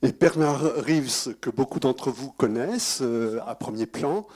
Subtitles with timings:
[0.00, 4.28] Et Bernard Reeves, que beaucoup d'entre vous connaissent euh, à premier plan,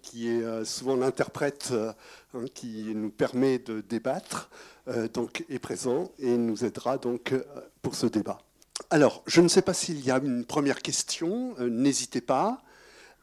[0.00, 1.74] qui est euh, souvent l'interprète
[2.34, 4.48] hein, qui nous permet de débattre,
[5.12, 7.34] donc est présent et nous aidera donc
[7.82, 8.38] pour ce débat.
[8.88, 12.62] Alors, je ne sais pas s'il y a une première question, n'hésitez pas.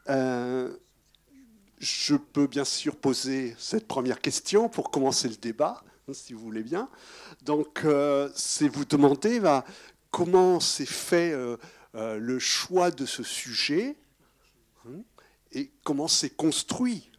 [0.08, 6.42] je peux bien sûr poser cette première question pour commencer le débat, hein, si vous
[6.42, 6.88] voulez bien.
[7.42, 7.84] Donc,
[8.36, 9.66] c'est vous demander bah,
[10.16, 11.58] comment s'est fait euh,
[11.96, 13.96] le choix de ce sujet
[14.86, 15.02] hein,
[15.52, 17.10] et comment s'est construit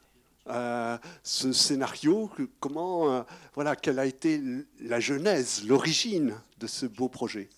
[0.49, 2.31] euh, ce scénario,
[2.61, 3.23] comment, euh,
[3.55, 4.41] voilà, quelle a été
[4.81, 7.49] la genèse, l'origine de ce beau projet?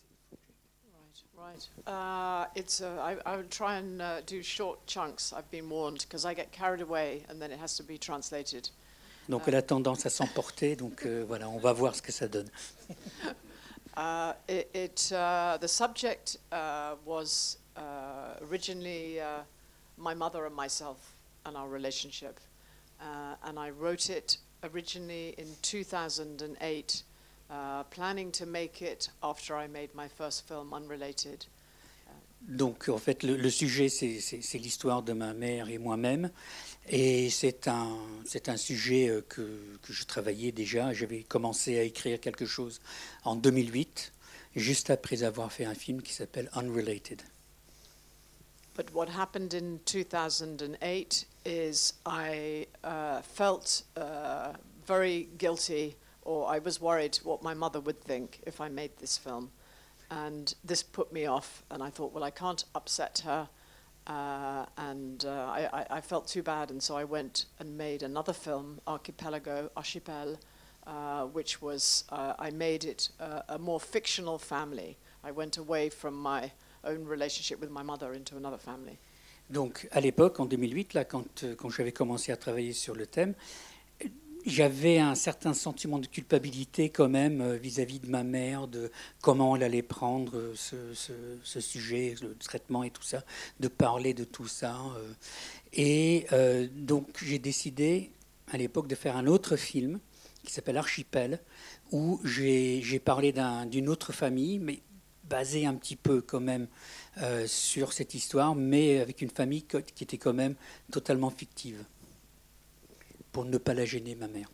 [1.37, 1.87] Right, right.
[1.87, 5.35] Uh, it's, uh, I, I will try and uh, do short chunks.
[5.37, 8.71] I've been warned because I get carried away and then it has to be translated.
[9.29, 12.29] Donc elle a tendance à s'emporter, donc euh, voilà, on va voir ce que ça
[12.29, 12.49] donne.
[13.99, 19.41] Uh, it, it uh, the subject uh, was uh, originally uh,
[19.97, 22.39] my mother and myself and our relationship,
[23.43, 27.03] and I wrote it originally in 2008,
[27.91, 31.47] planning to make it after I made my first film, Unrelated.
[32.43, 36.31] Donc en fait, le, sujet, c'est l'histoire de ma mère et moi-même.
[36.89, 37.99] Et c'est un,
[38.47, 39.43] un sujet euh, que,
[39.83, 40.95] que, je travaillais déjà.
[40.95, 42.81] J'avais commencé à écrire quelque chose
[43.25, 44.13] en 2008,
[44.57, 47.21] juste après avoir fait un film qui s'appelle Unrelated.
[48.75, 54.53] But what happened in 2008 is I uh, felt uh,
[54.87, 59.19] very guilty, or I was worried what my mother would think if I made this
[59.19, 59.51] film.
[60.11, 63.49] And this put me off, and I thought, well, I can't upset her.
[64.07, 68.33] Uh, and uh, I, I, felt too bad, and so I went and made another
[68.33, 70.39] film, Archipelago, Archipel,
[70.87, 73.11] uh, which was, uh, I made it
[73.51, 74.97] a more fictional family.
[75.23, 76.51] I went away from my
[76.85, 78.99] own relationship with my mother into another family.
[79.51, 83.07] Donc, à l'époque, en 2008, là, quand, euh, quand j'avais commencé à travailler sur le
[83.07, 83.35] thème,
[84.49, 89.55] j'avais un certain sentiment de culpabilité quand même euh, vis-à-vis de ma mère, de comment
[89.57, 90.55] elle allait prendre euh,
[91.45, 93.23] ce, sujet, le traitement et tout ça,
[93.61, 94.77] de parler de tout ça.
[94.97, 95.13] Euh.
[95.75, 96.27] Et
[96.75, 98.11] donc j'ai décidé
[98.51, 100.01] à l'époque de faire un autre film
[100.43, 101.41] qui s'appelle Archipel,
[101.93, 103.35] où j'ai parlé
[103.67, 104.81] d'une autre famille, mais
[105.25, 106.69] basé un petit peu quand même
[107.47, 110.55] sur cette histoire, mais avec une famille qui était quand même
[110.91, 111.85] totalement fictive
[113.39, 114.49] pour ne pas la gêner, ma mère.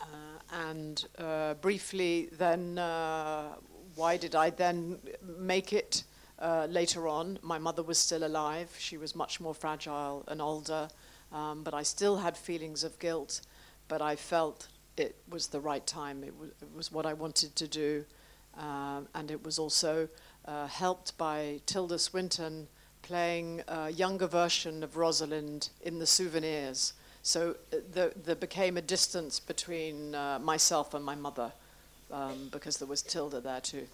[0.00, 0.04] Uh,
[0.50, 3.54] and uh, briefly, then, uh,
[3.96, 6.04] why did I then make it
[6.38, 7.38] uh, later on?
[7.42, 8.74] My mother was still alive.
[8.78, 10.88] She was much more fragile and older,
[11.30, 13.42] um, but I still had feelings of guilt.
[13.88, 16.24] But I felt it was the right time.
[16.24, 18.06] It was, it was what I wanted to do,
[18.56, 20.08] um, and it was also
[20.46, 22.68] uh, helped by Tilda Swinton
[23.02, 26.94] playing a younger version of Rosalind in the souvenirs.
[27.26, 27.56] So
[27.92, 30.12] there, there became a distance between
[30.44, 31.50] myself and my mother
[32.52, 33.88] because there was Tilda there too.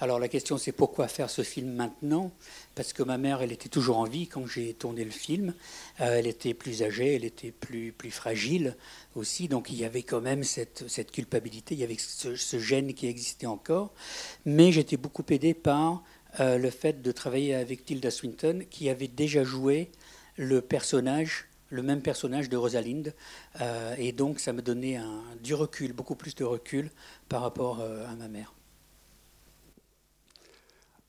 [0.00, 2.32] Alors la question c'est pourquoi faire ce film maintenant?
[2.74, 5.52] Parce que ma mère, elle était toujours en vie quand j'ai tourné le film.
[6.00, 8.76] Euh, elle était plus âgée, elle était plus, plus fragile
[9.14, 9.46] aussi.
[9.46, 12.94] Donc il y avait quand même cette, cette culpabilité, il y avait ce, ce, gène
[12.94, 13.92] qui existait encore.
[14.46, 16.02] Mais j'étais beaucoup aidé par
[16.40, 19.90] euh, le fait de travailler avec Tilda Swinton qui avait déjà joué
[20.38, 23.14] le personnage le même personnage de Rosalind.
[23.60, 26.90] Euh, et donc, ça me donnait un, du recul, beaucoup plus de recul
[27.28, 28.52] par rapport euh, à ma mère.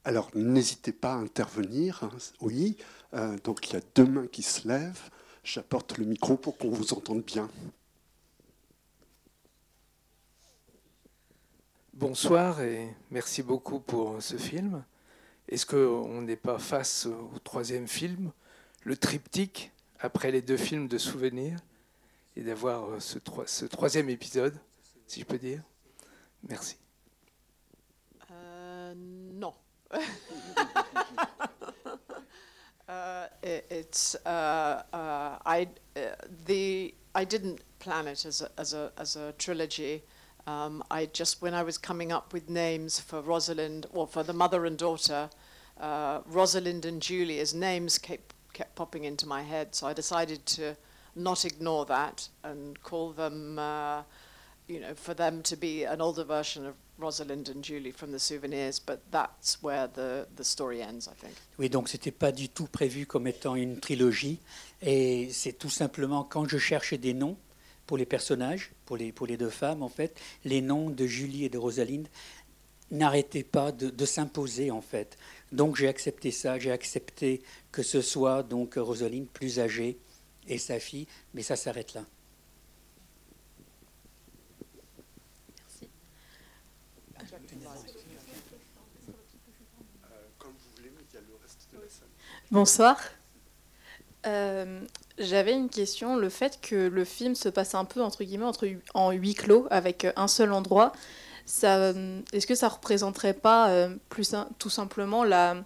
[0.04, 2.04] Alors, n'hésitez pas à intervenir.
[2.04, 2.12] Hein.
[2.40, 2.78] Oui,
[3.14, 5.10] euh, donc il y a deux mains qui se lèvent.
[5.44, 7.50] J'apporte le micro pour qu'on vous entende bien.
[11.94, 14.84] Bonsoir et merci beaucoup pour ce film.
[15.48, 18.32] Est-ce qu'on n'est pas face au troisième film,
[18.84, 19.72] le triptyque?
[20.02, 21.60] Après les deux films de souvenirs
[22.36, 24.58] et d'avoir euh, ce, ce, troisième épisode,
[25.06, 25.62] si je peux dire.
[26.48, 26.78] Merci.
[28.32, 29.54] Euh, non.
[32.90, 36.16] uh, it's uh, uh, I uh,
[36.46, 40.04] the I didn't plan it as a as a as a trilogy.
[40.48, 44.34] Um, I just when I was coming up with names for Rosalind or for the
[44.34, 45.30] mother and daughter,
[45.80, 49.76] uh, Rosalind and Julie as names kept kept popping into my head.
[49.76, 50.76] So I decided to
[51.16, 54.04] not ignore that and call them, uh,
[54.68, 58.20] you know, for them to be an older version of Rosalind and Julie from the
[58.20, 58.80] souvenirs.
[58.80, 61.36] But that's where the, the story ends, I think.
[61.58, 64.40] Oui, donc c'était pas du tout prévu comme étant une trilogie.
[64.82, 67.38] Et c'est tout simplement quand je cherchais des noms
[67.88, 71.46] pour les personnages, pour les, pour les deux femmes, en fait, les noms de Julie
[71.46, 72.08] et de Rosalind
[72.90, 75.18] n'arrêtaient pas de, de s'imposer, en fait
[75.52, 79.98] Donc j'ai accepté ça, j'ai accepté que ce soit donc Rosaline plus âgée
[80.48, 82.04] et sa fille, mais ça s'arrête là.
[92.52, 93.00] Bonsoir.
[94.26, 94.82] Euh,
[95.18, 96.18] j'avais une question.
[96.18, 99.68] Le fait que le film se passe un peu entre guillemets entre, en huis clos
[99.72, 100.92] avec un seul endroit,
[101.48, 105.64] est-ce que ça représenterait pas euh, plus tout simplement la,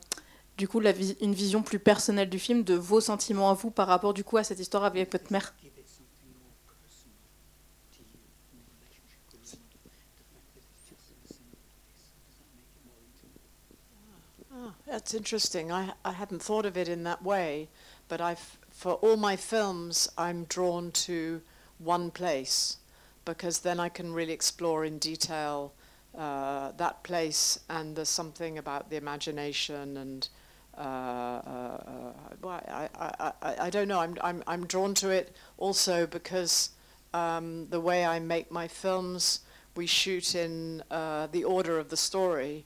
[0.57, 4.13] du coup, une vision plus personnelle du film, de vos sentiments à vous par rapport
[4.13, 5.53] du coup à cette histoire avec votre mère?
[14.87, 15.71] That's interesting.
[15.71, 17.67] I, I hadn't thought of it in that way,
[18.07, 21.41] but I've, for all my films, I'm drawn to
[21.79, 22.77] one place
[23.25, 25.73] because then I can really explore in detail
[26.17, 30.29] uh, that place, and there's something about the imagination and
[30.77, 33.99] well, I, I, I, I don't know.
[33.99, 36.71] I'm, I'm, I'm drawn to it also because
[37.13, 39.41] um, the way I make my films,
[39.75, 42.65] we shoot in uh, the order of the story.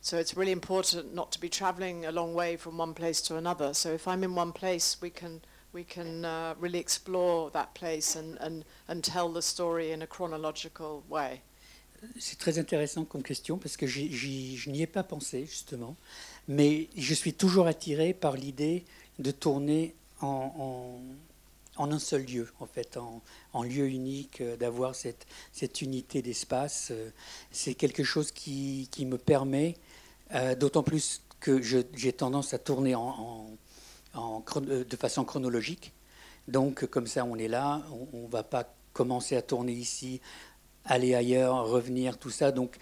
[0.00, 3.36] So it's really important not to be traveling a long way from one place to
[3.36, 3.74] another.
[3.74, 5.42] So if I'm in one place, we can
[5.72, 10.06] we can uh, really explore that place and, and, and tell the story in a
[10.06, 11.42] chronological way.
[12.18, 15.96] C'est très intéressant comme question parce que je n'y ai pas pensé justement,
[16.48, 18.84] mais je suis toujours attiré par l'idée
[19.18, 20.98] de tourner en,
[21.76, 22.98] un seul lieu, en fait,
[23.52, 25.26] en, lieu unique, euh, d'avoir cette,
[25.80, 26.88] unité d'espace.
[26.90, 27.10] Euh,
[27.52, 29.76] c'est quelque chose qui, me permet
[30.34, 32.94] euh, d'autant plus que j'ai tendance à tourner
[34.14, 35.92] de façon chronologique.
[36.48, 37.82] Donc, comme ça, on est là,
[38.12, 40.20] on ne va pas commencer à tourner ici,
[40.84, 42.52] aller ailleurs, revenir, tout ça.
[42.52, 42.76] Donc,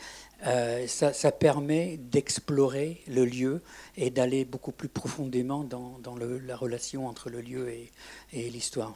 [0.46, 3.60] euh, ça, permet d'explorer le lieu
[3.96, 6.16] et d'aller beaucoup plus profondément dans,
[6.46, 8.94] la relation entre le lieu et, l'histoire.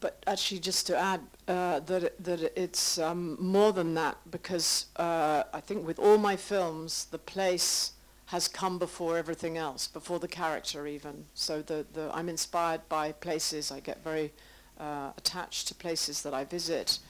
[0.00, 5.44] but actually, just to add uh, that that it's um, more than that because uh,
[5.52, 7.92] I think with all my films, the place
[8.30, 11.24] has come before everything else, before the character even.
[11.34, 13.70] So the, the I'm inspired by places.
[13.72, 14.32] I get very
[14.78, 17.00] uh, attached to places that I visit,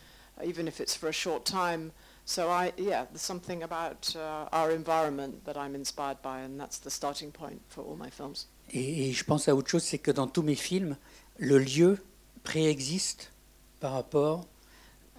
[0.45, 1.93] even if it's for a short time.
[2.25, 6.79] So I, yeah, there's something about uh, our environment that I'm inspired by, and that's
[6.79, 8.47] the starting point for all my films.
[8.73, 10.97] Et, et je pense à autre chose, c'est que dans tous mes films,
[11.39, 11.99] le lieu
[12.45, 13.33] préexiste
[13.81, 14.47] par rapport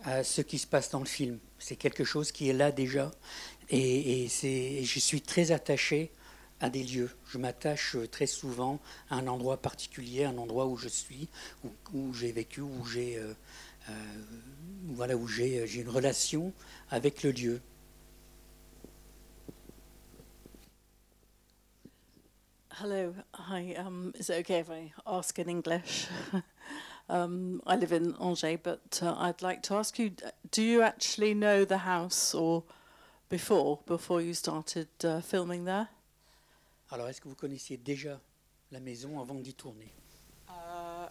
[0.03, 1.39] à ce qui se passe dans le film.
[1.59, 3.11] C'est quelque chose qui est là déjà.
[3.69, 6.11] Et, et je suis très attaché
[6.59, 7.09] à des lieux.
[7.27, 8.79] Je m'attache très souvent
[9.09, 11.27] à un endroit particulier, un endroit où je suis,
[11.63, 13.33] où, où j'ai vécu, où j'ai euh,
[14.85, 16.53] voilà, où j'ai une relation
[16.89, 17.61] avec le lieu.
[22.79, 23.75] Hello, hi.
[23.75, 26.07] Um, is it okay if I ask in English?
[27.11, 30.11] Um, I live in Angers, but uh, I'd like to ask you:
[30.49, 32.63] Do you actually know the house, or
[33.27, 35.89] before before you started uh, filming there?
[36.89, 38.17] Alors, est-ce que vous connaissiez déjà
[38.71, 39.91] la maison avant d'y tourner?
[40.47, 41.09] Uh,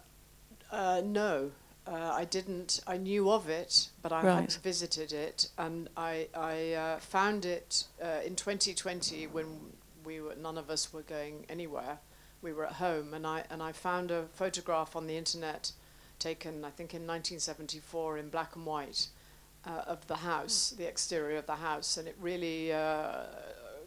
[0.71, 1.51] uh no,
[1.87, 2.79] uh, I didn't.
[2.85, 4.33] I knew of it, but I right.
[4.33, 7.85] hadn't visited it, and I I uh, found it
[8.25, 9.47] in 2020 when
[10.03, 11.99] we were none of us were going anywhere.
[12.41, 15.71] We were at home, and I and I found a photograph on the internet
[16.21, 19.07] taken, I think, in 1974 in black and white
[19.65, 23.23] uh, of the house, the exterior of the house, and it really uh,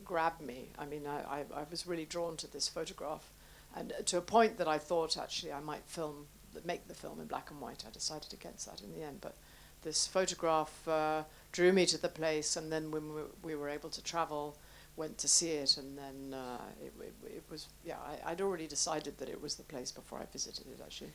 [0.05, 0.69] grabbed me.
[0.79, 3.31] I mean, I, I, I, was really drawn to this photograph,
[3.75, 6.27] and to a point that I thought actually I might film,
[6.65, 7.85] make the film in black and white.
[7.87, 9.37] I decided against that in the end, but
[9.83, 13.91] this photograph uh, drew me to the place, and then when we, we were able
[13.91, 14.57] to travel
[14.97, 17.97] went to see it, and then uh, it, it, it, was yeah.
[18.25, 21.13] I, would already decided that it was the place before I visited it actually.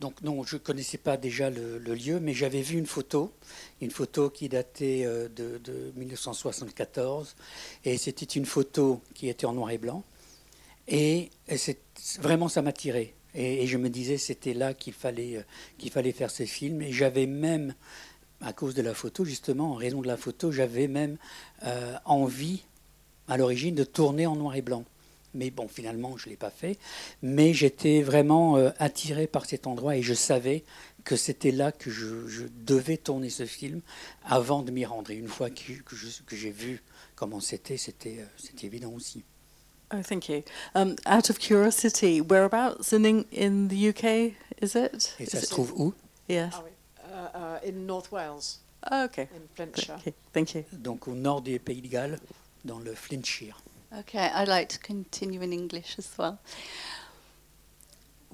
[0.00, 3.32] Donc non, je ne connaissais pas déjà le, lieu, mais j'avais vu une photo,
[3.80, 7.36] une photo qui datait euh, de, 1974,
[7.84, 10.02] et c'était une photo qui était en noir et blanc,
[10.88, 11.30] et,
[12.18, 12.72] vraiment ça m'a
[13.34, 15.42] Et, je me disais c'était là qu'il fallait, euh,
[15.78, 17.74] qu'il fallait faire ce film, et j'avais même,
[18.40, 21.16] à cause de la photo justement, en raison de la photo, j'avais même
[21.64, 22.62] euh, envie
[23.28, 24.84] à l'origine de tourner en noir et blanc.
[25.34, 26.78] Mais bon, finalement, je ne l'ai pas fait.
[27.22, 30.64] Mais j'étais vraiment euh, attiré par cet endroit et je savais
[31.04, 33.80] que c'était là que je, devais tourner ce film
[34.24, 35.10] avant de m'y rendre.
[35.10, 36.82] Et une fois que, que j'ai vu
[37.14, 38.26] comment c'était, c'était
[38.62, 39.24] évident aussi.
[39.92, 40.42] Oh, thank you.
[40.74, 45.14] Um, out of curiosity, whereabouts in, in the UK is it?
[45.18, 45.94] Et ça se trouve où
[46.28, 46.54] Yes.
[46.54, 46.62] Ah
[47.34, 48.58] uh, in North Wales.
[48.90, 49.28] Oh, okay.
[49.34, 50.00] In Flintshire.
[50.32, 50.64] Thank you.
[50.72, 52.18] Donc au nord des Pays de Galles,
[52.64, 53.56] dans le Flintshire.
[53.98, 56.38] Okay, I'd like to continue in English as well.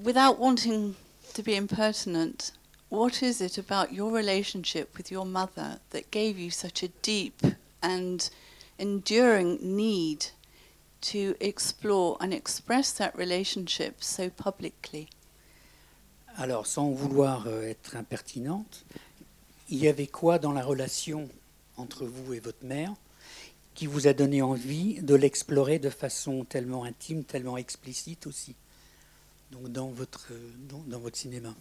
[0.01, 0.95] Without wanting
[1.33, 2.51] to be impertinent,
[2.87, 7.41] what is it about your relationship with your mother that gave you such a deep
[7.83, 8.29] and
[8.77, 10.27] enduring need
[11.01, 15.07] to explore and express that relationship so publicly?
[16.37, 18.85] Alors, sans vouloir euh, être impertinente,
[19.69, 21.27] il y avait quoi dans la relation
[21.77, 22.93] entre vous et votre mère
[23.75, 28.55] qui vous a donné envie de l'explorer de façon tellement intime, tellement explicite aussi,
[29.51, 30.31] donc dans votre,
[30.69, 31.55] dans, dans votre cinéma?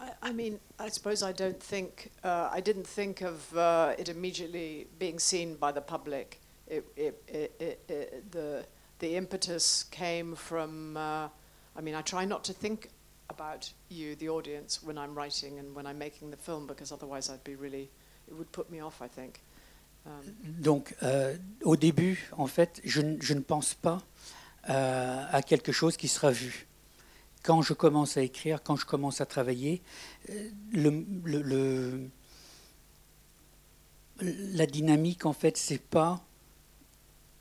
[0.00, 4.08] I, I mean, I suppose I don't think, uh, I didn't think of uh, it
[4.08, 6.40] immediately being seen by the public.
[6.68, 8.64] It, it, it, the,
[8.98, 11.28] the impetus came from, uh,
[11.76, 12.90] I mean, I try not to think
[13.30, 17.30] about you, the audience, when I'm writing and when I'm making the film, because otherwise
[17.30, 17.90] I'd be really,
[18.28, 19.40] it would put me off, I think.
[20.44, 24.02] Donc, euh, au début, en fait, je, je ne pense pas
[24.70, 26.68] euh, à quelque chose qui sera vu.
[27.42, 29.82] Quand je commence à écrire, quand je commence à travailler,
[30.30, 32.10] euh, le, le, le,
[34.20, 36.25] la dynamique, en fait, c'est pas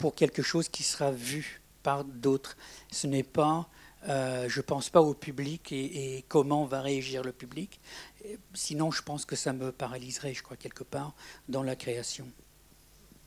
[0.05, 2.57] pour quelque chose qui sera vu par d'autres.
[2.91, 3.67] Ce n'est pas,
[4.07, 7.81] euh, je pense pas au public et, et, comment va réagir le public.
[8.53, 11.15] Sinon, je pense que ça me paralyserait, je crois, quelque part,
[11.49, 12.27] dans la création.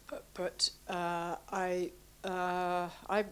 [0.06, 1.90] but, but uh, I
[2.24, 3.24] uh, I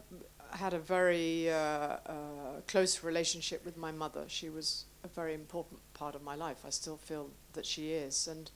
[0.50, 4.24] had a very uh, uh, close relationship with my mother.
[4.26, 6.64] She was a very important part of my life.
[6.66, 8.50] I still feel that she is, and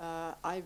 [0.00, 0.62] uh, I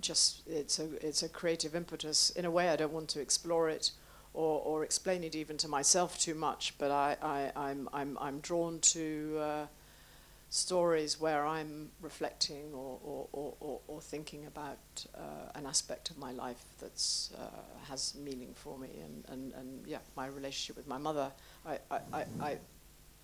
[0.00, 2.30] just it's a it's a creative impetus.
[2.30, 3.92] In a way, I don't want to explore it.
[4.34, 8.40] Or, or explain it even to myself too much, but I, I, I'm, I'm, I'm
[8.40, 9.66] drawn to uh,
[10.48, 13.28] stories where I'm reflecting or, or,
[13.60, 14.78] or, or thinking about
[15.14, 17.44] uh, an aspect of my life that uh,
[17.90, 18.88] has meaning for me.
[19.04, 21.30] And, and, and yeah, my relationship with my mother,
[21.66, 22.56] I, I, I,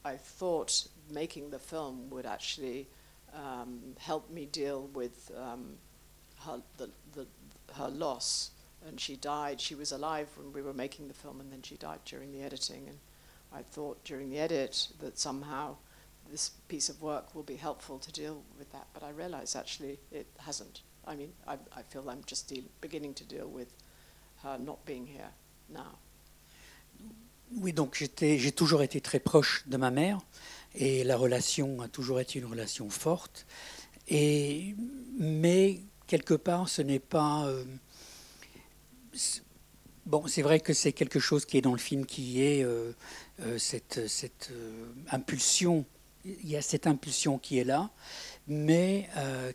[0.04, 2.86] I thought making the film would actually
[3.34, 5.74] um, help me deal with um,
[6.44, 7.26] her, the, the,
[7.74, 8.50] her loss.
[8.86, 11.76] And she died, she was alive when we were making the film, and then she
[11.76, 12.88] died during the editing.
[12.88, 12.98] And
[13.52, 15.76] I thought during the edit that somehow
[16.30, 18.86] this piece of work will be helpful to deal with that.
[18.94, 20.82] But I realize actually it hasn't.
[21.06, 23.72] I mean, I, I feel I'm just beginning to deal with
[24.42, 25.30] her not being here
[25.68, 25.98] now.
[27.50, 30.20] Oui, donc j'ai toujours été très proche de ma mère
[30.78, 33.46] et la relation a toujours été une relation forte.
[34.06, 34.76] Et,
[35.18, 37.46] mais quelque part, ce n'est pas.
[37.46, 37.64] Euh,
[40.06, 42.92] bon, c'est vrai que c'est quelque chose qui est dans le film qui est euh,
[43.40, 44.50] euh, cette, cette
[45.10, 45.84] impulsion
[46.24, 47.90] il y a cette impulsion qui est là.
[48.48, 49.08] Mais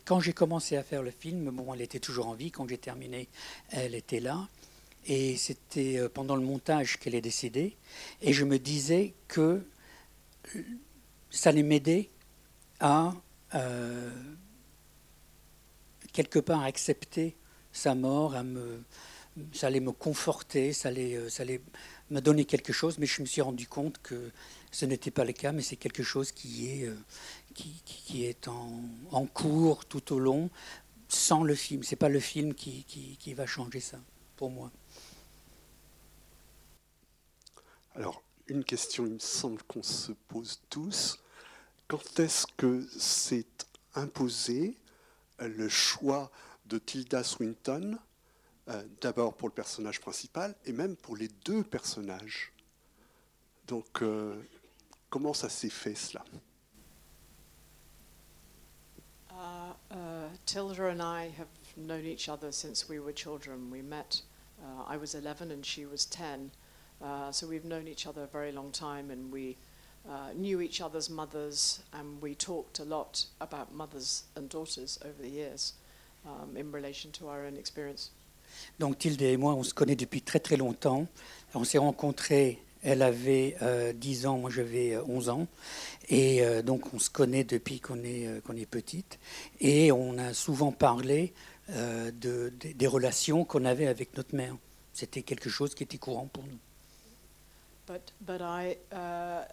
[0.05, 2.49] quand j'ai commencé à faire le film, bon, elle était toujours en vie.
[2.49, 3.27] Quand j'ai terminé,
[3.69, 4.47] elle était là.
[5.05, 7.75] Et c'était pendant le montage qu'elle est décédée.
[8.21, 9.63] Et je me disais que
[11.33, 12.09] ça allait m'aider
[12.79, 13.13] à
[13.55, 14.11] euh,
[16.13, 17.35] quelque part accepter
[17.71, 18.35] sa mort,
[19.51, 21.43] ça allait me conforter, ça allait, euh, ça
[22.11, 22.99] me donner quelque chose.
[22.99, 24.31] Mais je me suis rendu compte que
[24.71, 28.33] ce n'était pas le cas, mais c'est quelque chose qui est, euh,
[29.11, 30.51] en, cours tout au long,
[31.07, 31.81] sans le film.
[31.81, 33.97] Ce n'est pas le film qui, qui, qui, va changer ça,
[34.35, 34.71] pour moi.
[37.95, 41.22] Alors, une question, il me semble qu'on se pose tous.
[41.93, 44.75] Quand est-ce que c'est imposé
[45.37, 46.31] le choix
[46.65, 47.99] de Tilda Swinton,
[48.69, 52.51] euh, d'abord pour le personnage principal et même pour les deux personnages?
[53.67, 54.41] Donc, euh,
[55.11, 56.25] Comment ça s'est fait cela?
[59.29, 59.35] Uh,
[59.91, 59.95] uh,
[60.47, 61.45] Tilda and I have
[61.77, 63.69] known each other since we were children.
[63.69, 64.19] We met,
[64.59, 66.49] uh, I was 11 and she was 10.
[66.99, 69.57] Uh, so we've known each other a very long time and we
[70.07, 75.21] uh, knew each other's mothers and we talked a lot about mothers and daughters over
[75.21, 75.73] the years
[76.25, 78.11] um, in relation to our own experience.
[78.79, 81.07] Donc Tilde et moi, on se connaît depuis très très longtemps.
[81.55, 85.47] On s'est rencontrés Elle avait euh, 10 ans, moi j'avais 11 euh, ans.
[86.09, 89.19] Et euh, donc on se connaît depuis qu'on est, euh, est petite.
[89.61, 91.33] Et on a souvent parlé
[91.69, 94.55] euh, de, des relations qu'on avait avec notre mère.
[94.91, 96.59] C'était quelque chose qui était courant pour nous.
[97.85, 99.43] But, but I uh, uh,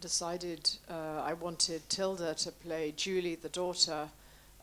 [0.00, 4.08] decided uh, I wanted Tilda to play Julie, the daughter,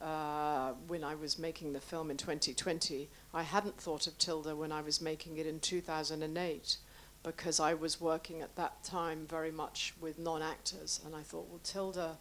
[0.01, 3.07] uh, when I was making the film in 2020.
[3.33, 6.77] I hadn't thought of Tilda when I was making it in 2008.
[7.23, 11.59] because I was working at that time very much with non-actors, and I thought, well,
[11.63, 12.17] Tilda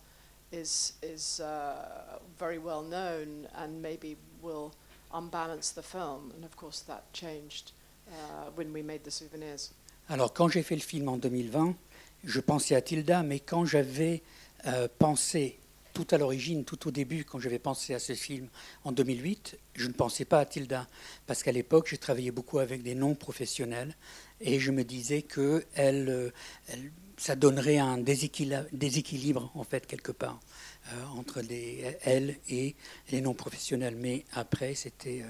[0.52, 4.74] is is uh, very well known and maybe will
[5.12, 7.72] unbalance the film, and of course that changed
[8.10, 9.72] uh, when we made the souvenirs.
[10.08, 11.74] Alors, quand j'ai fait le film en 2020,
[12.22, 14.22] je pensais à Tilda, mais quand j'avais
[14.66, 15.58] euh, pensé
[15.94, 18.46] tout à l'origine, tout au début, quand j'avais pensé à ce film
[18.84, 20.86] en 2008, je ne pensais pas à Tilda,
[21.26, 23.96] parce qu'à l'époque, j'ai travaillé beaucoup avec des non-professionnels,
[24.40, 26.30] et je me disais que euh,
[27.16, 30.38] ça donnerait un déséquilibre, en fait, quelque part,
[30.92, 31.42] euh, entre
[32.02, 32.76] elle et
[33.10, 33.96] les non-professionnels.
[33.96, 35.24] Mais après, c'était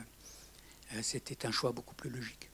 [1.45, 2.51] un choix beaucoup plus logique.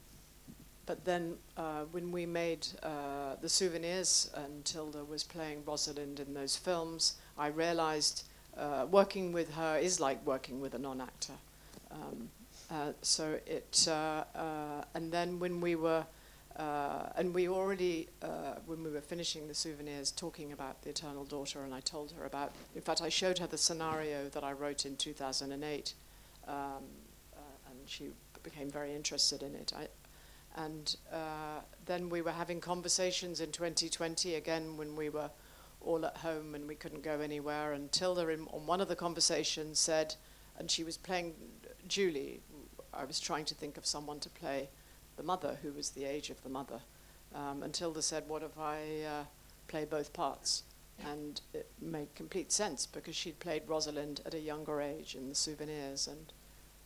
[0.84, 6.34] But then, uh, when we made uh, the souvenirs and Tilda was playing Rosalind in
[6.34, 8.24] those films, I realized
[8.56, 11.34] uh, working with her is like working with a non-actor.
[11.90, 12.28] Um,
[12.70, 16.04] uh, so it, uh, uh, and then when we were,
[16.56, 18.08] and we already,
[18.66, 22.24] when we were finishing the souvenirs, talking about the Eternal Daughter, and I told her
[22.24, 22.52] about.
[22.74, 25.94] In fact, I showed her the scenario that I wrote in 2008,
[26.48, 28.08] um, and she
[28.42, 29.72] became very interested in it.
[29.76, 29.88] I,
[30.56, 35.30] and uh, then we were having conversations in 2020 again when we were
[35.80, 37.72] all at home and we couldn't go anywhere.
[37.72, 40.14] And Tilda, in, on one of the conversations, said,
[40.58, 41.34] and she was playing
[41.88, 42.40] Julie.
[42.94, 44.68] I was trying to think of someone to play
[45.16, 46.80] the mother, who was the age of the mother.
[47.34, 49.24] Um, and Tilda said, "What if I uh,
[49.68, 50.64] play both parts?"
[51.04, 55.34] And it made complete sense because she'd played Rosalind at a younger age in the
[55.34, 56.32] souvenirs, and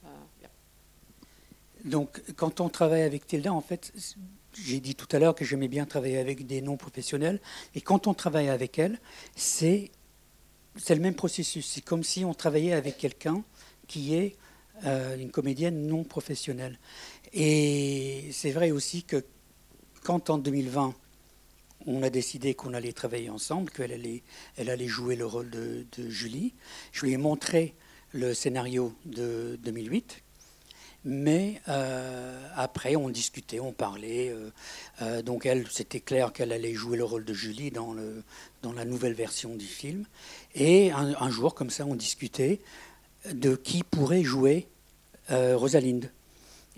[0.04, 0.48] uh, yeah.
[1.84, 3.92] Donc, quand on travaille avec Tilda, en fait,
[4.54, 7.40] j'ai dit tout à l'heure que j'aimais bien travailler avec des non-professionnels.
[7.74, 8.98] Et quand on travaille avec elle,
[9.34, 9.90] c'est
[10.88, 11.66] le même processus.
[11.66, 13.44] C'est comme si on travaillait avec quelqu'un
[13.86, 14.36] qui est
[14.84, 16.78] euh, une comédienne non professionnelle.
[17.32, 19.24] Et c'est vrai aussi que
[20.02, 20.94] quand en 2020,
[21.86, 24.22] on a décidé qu'on allait travailler ensemble, qu'elle allait,
[24.56, 26.54] elle allait jouer le rôle de Julie,
[26.92, 27.74] je lui ai montré
[28.12, 30.22] le scénario de 2008
[31.08, 34.28] mais euh, après, on discutait, on parlait.
[34.30, 34.50] euh,
[35.02, 37.94] euh, donc, elle, c'était clair qu'elle allait jouer le rôle de Julie dans,
[38.74, 40.04] la nouvelle version du film.
[40.56, 42.58] Et un, jour, comme ça, on discutait
[43.32, 44.66] de qui pourrait jouer
[45.30, 46.10] euh, Rosalind.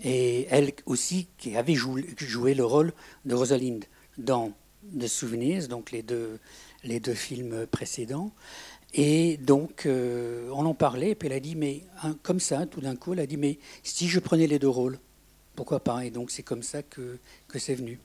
[0.03, 2.05] Et elle aussi, qui avait joué,
[2.53, 2.93] le rôle
[3.25, 3.83] de Rosalind
[4.19, 4.51] dans
[4.97, 8.31] The Souvenirs, donc les deux films précédents.
[8.93, 12.65] Et donc, euh, on en parlait, et puis elle a dit, mais hein, comme ça,
[12.65, 14.99] tout d'un coup, elle a dit, mais si je prenais les deux rôles,
[15.55, 16.05] pourquoi pas?
[16.05, 17.99] Et donc, c'est comme ça que, que c'est venu.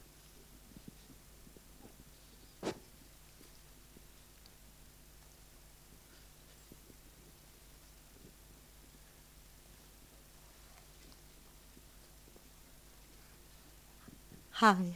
[14.61, 14.94] Hi.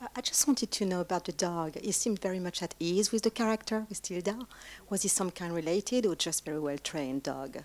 [0.00, 1.76] Uh, I just wanted to know about the dog.
[1.80, 4.46] He seemed very much at ease with the character, with Tilda.
[4.90, 7.58] Was he some kind related or just very well trained dog?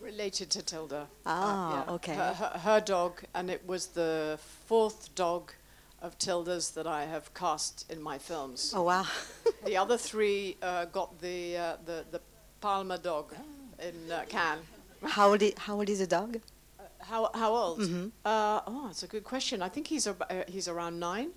[0.00, 1.06] Related to Tilda.
[1.26, 2.14] Ah, okay.
[2.14, 5.52] Her, her, her dog, and it was the fourth dog
[6.02, 8.72] of Tilda's that I have cast in my films.
[8.74, 9.06] Oh wow.
[9.64, 12.20] The other three uh, got the, uh, the the
[12.62, 13.34] Palmer dog
[13.78, 14.62] in uh, Cannes.
[15.04, 15.42] how old?
[15.42, 16.38] i- how old is the dog?
[17.08, 17.80] How how old?
[17.80, 18.10] Mhm.
[18.24, 19.60] Uh, oh, it's a good question.
[19.62, 21.28] I think he's ab- uh, he's around nine.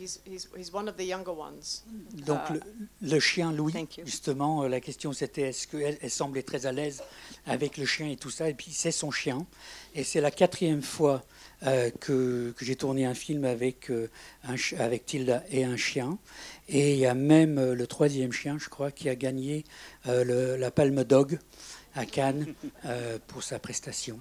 [0.00, 1.84] He's, he's he's one of the younger ones.
[2.26, 2.52] Donc, Ah.
[2.54, 2.60] le,
[3.08, 4.04] le chien Louis, Thank you.
[4.04, 7.02] justement, euh, la question c'était est-ce qu'elle elle semblait très à l'aise
[7.46, 8.48] avec le chien et tout ça?
[8.48, 9.46] Et puis, c'est son chien.
[9.94, 11.22] Et c'est la quatrième fois
[11.62, 14.10] euh, que, que j'ai tourné un film avec, euh,
[14.42, 16.18] un, ch- avec Tilda et un chien.
[16.68, 19.64] Et il y a même euh, le troisième chien, je crois, qui a gagné
[20.08, 21.38] euh, le- la Palme Dog
[21.94, 22.54] à Cannes
[22.86, 24.18] euh, pour sa prestation.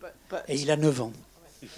[0.00, 1.12] But but Et il a 9 ans,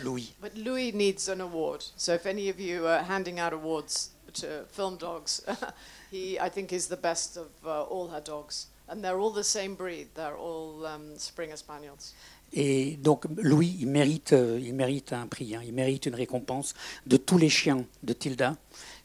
[0.02, 0.34] Louis.
[0.40, 1.84] But Louis needs an award.
[1.96, 5.42] So if any of you are handing out awards to film dogs,
[6.10, 9.44] he I think is the best of uh, all her dogs, and they're all the
[9.44, 10.08] same breed.
[10.14, 12.14] They're all um, Springer Spaniels.
[12.52, 15.62] Et donc Louis, il mérite, euh, il mérite un prix, hein.
[15.64, 16.74] il mérite une récompense
[17.06, 18.56] de tous les chiens de Tilda.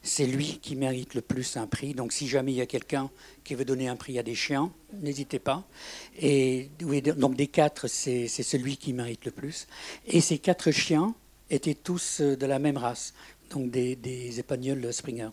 [0.06, 1.92] C'est lui qui mérite le plus un prix.
[1.92, 3.10] Donc si jamais il y a quelqu'un
[3.42, 5.66] qui veut donner un prix à des chiens, n'hésitez pas.
[6.20, 9.66] Et donc des quatre, c'est celui qui mérite le plus.
[10.06, 11.14] Et ces quatre chiens
[11.50, 13.14] étaient tous euh, de la même race,
[13.50, 15.30] donc des, des épagnols Springer.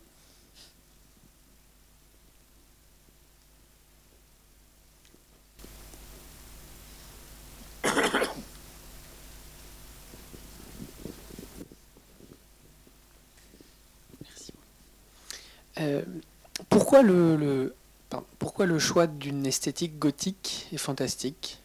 [16.69, 17.75] Pourquoi, le, le-
[18.09, 21.59] pardon, pourquoi le choix d'une esthétique gothique et fantastique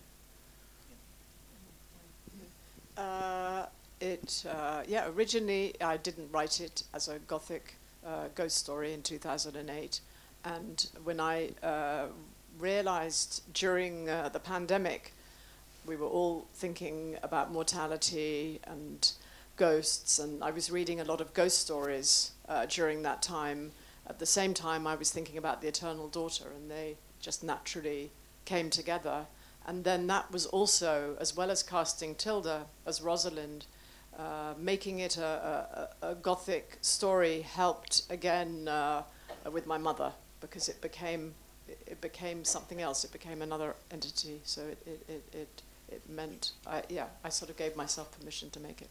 [2.96, 3.64] Uh,
[4.00, 5.06] it uh, yeah.
[5.08, 10.00] Originally, I didn't write it as a gothic uh, ghost story in 2008,
[10.44, 12.06] and when I uh,
[12.58, 15.12] realized during uh, the pandemic,
[15.86, 19.12] we were all thinking about mortality and
[19.56, 23.70] ghosts, and I was reading a lot of ghost stories uh, during that time.
[24.08, 28.10] At the same time, I was thinking about the Eternal Daughter, and they just naturally
[28.44, 29.26] came together.
[29.66, 33.66] And then that was also, as well as casting Tilda as Rosalind,
[34.18, 39.02] uh, making it a, a, a, gothic story helped again uh,
[39.52, 41.34] with my mother because it became
[41.86, 43.04] it became something else.
[43.04, 44.40] It became another entity.
[44.44, 46.52] So it it, it, it, meant,
[46.88, 48.88] yeah, I sort of gave myself permission to make it.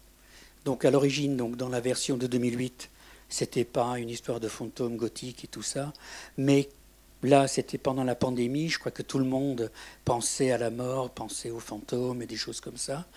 [0.64, 2.90] Donc à l'origine, donc dans la version de 2008,
[3.30, 5.94] c'était pas une histoire de fantôme gothique et tout ça,
[6.38, 6.70] mais
[7.24, 9.72] Là, c'était pendant la pandémie, je crois que tout le monde
[10.06, 13.08] pensait à la mort, pensait aux fantômes et des choses comme ça.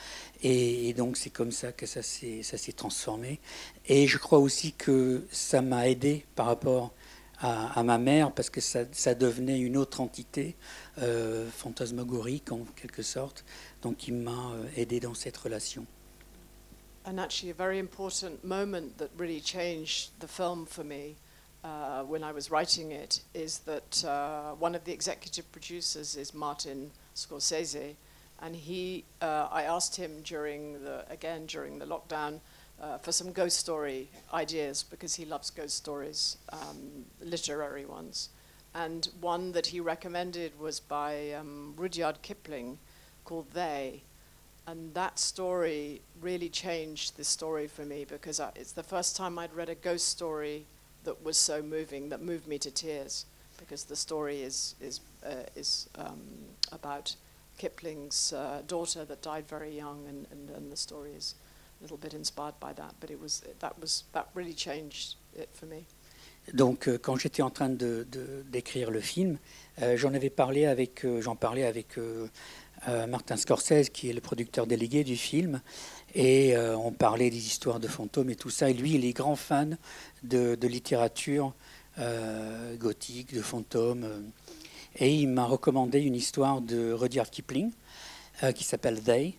[0.42, 3.40] Et, donc c'est comme ça que ça s'est, transformé.
[3.86, 6.92] Et je crois aussi que ça m'a aidé par rapport
[7.42, 10.56] à, ma mère, parce que ça, devenait une autre entité,
[10.98, 13.44] euh, fantasmagorique en quelque sorte,
[13.82, 15.86] donc qui m'a euh, aidé dans cette relation.
[17.04, 21.16] And actually a very important moment that really changed the film for me.
[21.62, 26.32] uh, when I was writing it is that uh, one of the executive producers is
[26.32, 27.96] Martin Scorsese,
[28.40, 32.40] and he, uh, I asked him during the again during the lockdown
[32.80, 38.30] uh, for some ghost story ideas because he loves ghost stories, um, literary ones,
[38.74, 42.78] and one that he recommended was by um, Rudyard Kipling,
[43.24, 44.02] called They.
[44.70, 49.36] And that story really changed the story for me because I, it's the first time
[49.36, 50.64] I'd read a ghost story
[51.02, 53.26] that was so moving that moved me to tears
[53.58, 56.20] because the story is is uh, is um,
[56.70, 57.16] about
[57.58, 61.34] Kipling's uh, daughter that died very young, and, and, and, the story is
[61.80, 62.94] a little bit inspired by that.
[63.00, 65.84] But it was that was that really changed it for me.
[66.54, 68.06] Donc, euh, quand j'étais en train de,
[68.48, 69.38] d'écrire le film,
[69.82, 72.28] euh, j'en avais parlé avec, euh, j'en parlais avec euh,
[73.08, 75.60] Martin Scorsese, qui est le producteur délégué du film,
[76.14, 78.70] et euh, on parlait des histoires de fantômes et tout ça.
[78.70, 79.78] Et lui, il est grand fan
[80.22, 81.54] de, littérature
[81.98, 84.32] euh, gothique, de fantômes.
[84.96, 87.70] Et il m'a recommandé une histoire de Rudyard Kipling
[88.42, 89.36] euh, qui s'appelle They.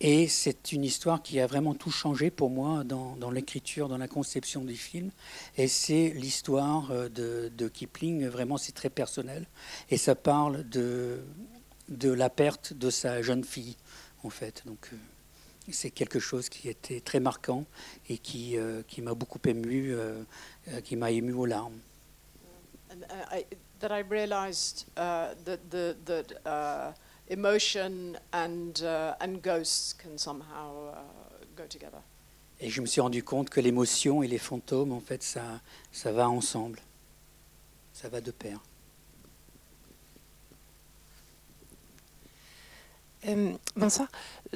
[0.00, 4.08] Et c'est une histoire qui a vraiment tout changé pour moi dans, l'écriture, dans la
[4.08, 5.10] conception du film.
[5.56, 9.46] Et c'est l'histoire de, Kipling, vraiment c'est très personnel.
[9.90, 11.20] Et ça parle de,
[11.88, 13.76] de la perte de sa jeune fille,
[14.22, 14.62] en fait.
[14.66, 14.90] Donc,
[15.72, 17.64] c'est quelque chose qui était très marquant
[18.08, 20.22] et qui, euh, qui m'a beaucoup ému, euh,
[20.68, 21.78] euh, qui m'a ému aux larmes.
[22.90, 23.46] And, uh, I,
[23.80, 26.92] that I realized uh, that the that uh,
[27.28, 30.96] emotion and uh, and ghosts can somehow uh,
[31.56, 32.02] go together.
[32.60, 35.60] Et je me suis rendu compte que l'émotion et les fantômes, en fait, ça,
[35.92, 36.80] ça va ensemble.
[37.92, 38.60] Ça va de pair.
[43.26, 44.08] Euh, bonsoir.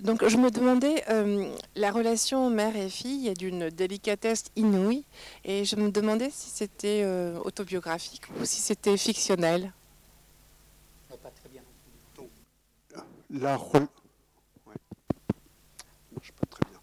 [0.03, 5.05] Donc, je me demandais, euh, la relation mère et fille est d'une délicatesse inouïe,
[5.45, 9.73] et je me demandais si c'était euh, autobiographique ou si c'était fictionnel.
[11.09, 11.63] Pas très bien.
[12.15, 12.29] Donc,
[13.31, 13.75] la re...
[14.67, 14.75] ouais.
[16.15, 16.81] pas très bien.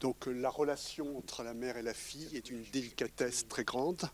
[0.00, 4.10] Donc, la relation entre la mère et la fille est d'une délicatesse très grande.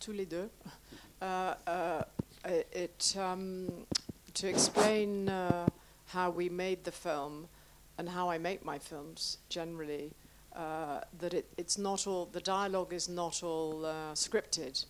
[0.00, 0.48] Tous les deux.
[1.20, 2.02] Uh, uh,
[2.72, 3.86] it, um,
[4.32, 5.66] to explain uh,
[6.06, 7.46] how we made the film
[7.98, 10.12] and how I make my films generally,
[10.56, 14.86] uh, that it, it's not all, the dialogue is not all uh, scripted,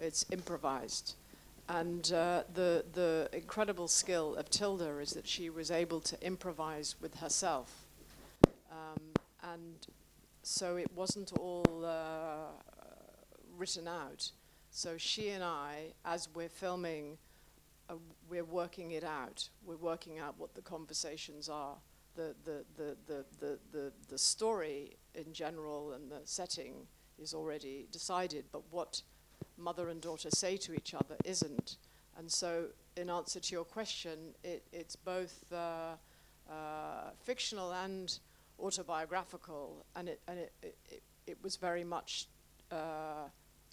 [0.00, 1.14] it's improvised.
[1.68, 6.96] And uh, the, the incredible skill of Tilda is that she was able to improvise
[7.00, 7.86] with herself.
[8.72, 9.00] Um,
[9.42, 9.86] and
[10.42, 11.64] so it wasn't all
[13.56, 14.30] written out.
[14.70, 17.18] So she and I, as we're filming,
[17.88, 17.94] uh,
[18.28, 19.48] we're working it out.
[19.64, 21.76] We're working out what the conversations are.
[22.16, 26.86] The, the, the, the, the, the, the story in general and the setting
[27.18, 29.02] is already decided, but what
[29.56, 31.76] mother and daughter say to each other isn't.
[32.16, 35.94] And so, in answer to your question, it, it's both uh,
[36.50, 38.18] uh, fictional and
[38.58, 42.26] autobiographical, and it, and it, it, it was very much
[42.72, 43.28] uh,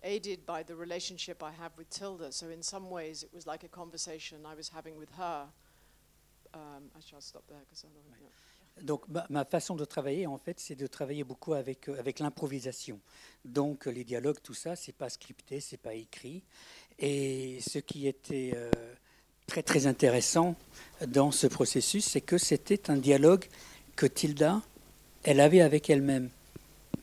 [0.05, 2.31] aided by the relationship I have with Tilda.
[2.31, 5.47] So in some ways, it was like a conversation I was having with her.
[6.53, 8.01] Um, I shall stop there because I know.
[8.21, 8.29] Yeah.
[8.83, 12.19] Donc ma, ma, façon de travailler, en fait, c'est de travailler beaucoup avec, euh, avec
[12.19, 12.99] l'improvisation.
[13.45, 16.43] Donc les dialogues, tout ça, c'est pas scripté, c'est pas écrit.
[16.99, 18.69] Et ce qui était euh,
[19.47, 20.55] très très intéressant
[21.07, 23.45] dans ce processus, c'est que c'était un dialogue
[23.95, 24.61] que Tilda,
[25.23, 26.29] elle avait avec elle-même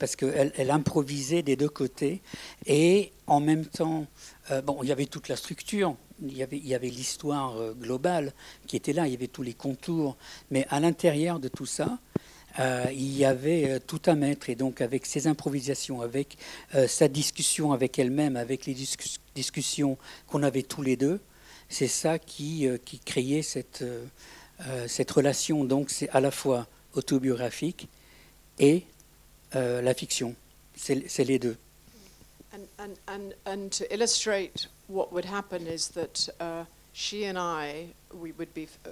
[0.03, 2.23] parce qu'elle elle improvisait des deux côtés.
[2.67, 4.09] Et en même temps,
[4.51, 8.33] euh, bon, il y avait toute la structure, il y avait, l'histoire euh, globale
[8.67, 10.17] qui était là, il y avait tous les contours.
[10.51, 12.01] Mais à l'intérieur de tout ça,
[12.59, 14.51] euh, il y avait tout à mettre.
[14.51, 16.37] Et donc, avec ses improvisations, avec
[16.89, 21.21] sa discussion avec elle-même, avec les discus- discussions qu'on avait tous les deux,
[21.69, 22.67] c'est ça qui,
[23.05, 23.85] créait cette
[25.13, 25.63] relation.
[25.63, 27.87] Donc, c'est à la fois autobiographique
[28.59, 28.85] et
[29.55, 30.35] euh, la fiction.
[30.75, 31.57] C'est les deux.
[32.53, 37.89] And, and, and, and to illustrate what would happen is that uh, she and I,
[38.13, 38.91] we would be uh,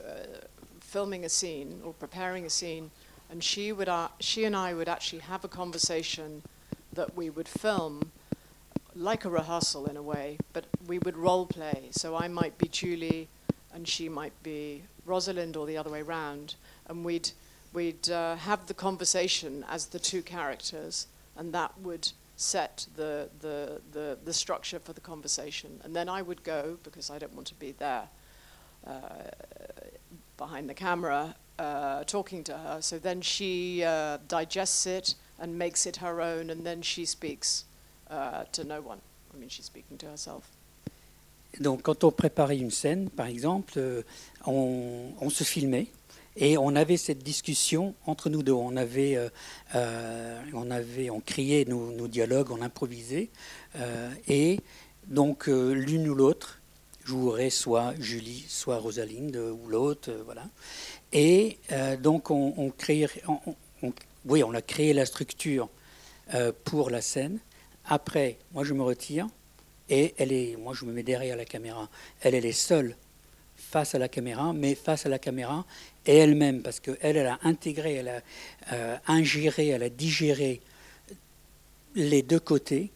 [0.81, 2.91] filming a scene or preparing a scene,
[3.31, 6.43] and she, would, uh, she and I would actually have a conversation
[6.93, 8.11] that we would film
[8.97, 11.89] like a rehearsal in a way, but we would role play.
[11.93, 13.29] So I might be Julie
[13.73, 16.55] and she might be Rosalind or the other way round,
[16.89, 17.31] and we'd,
[17.73, 21.07] we'd uh, have the conversation as the two characters,
[21.37, 25.81] and that would set the, the, the, the structure for the conversation.
[25.85, 28.09] And then I would go, because I don't want to be there
[28.87, 29.01] uh,
[30.37, 32.81] behind the camera uh, talking to her.
[32.81, 37.65] So then she uh, digests it and makes it her own, and then she speaks
[38.11, 39.01] uh, to no one.
[39.35, 40.45] I mean, she's speaking to herself.
[41.59, 44.03] Donc, quand on préparait une scène, par exemple, euh,
[44.47, 45.89] on, on se filmait
[46.41, 48.53] et on avait cette discussion entre nous deux.
[48.53, 49.29] On avait, euh,
[49.75, 53.29] euh, on avait, on criait nos, dialogues, on improvisait,
[53.77, 54.61] euh, et
[55.07, 56.61] donc l'une ou l'autre
[57.05, 60.45] jouerait soit Julie, soit Rosalinde ou l'autre, voilà.
[61.13, 61.59] Et
[62.01, 63.93] donc on, on
[64.27, 65.69] oui, on a créé la structure
[66.65, 67.39] pour la scène.
[67.87, 69.27] Après, moi je me retire.
[69.89, 71.89] Et elle est, moi je me mets derrière la caméra.
[72.21, 72.95] Elle, elle est seule
[73.71, 75.65] face à la caméra, mais face à la caméra
[76.05, 78.21] et elle-même, parce qu'elle, elle a intégré, elle a
[78.73, 80.61] euh, ingéré, elle a digéré
[81.95, 82.91] les deux côtés,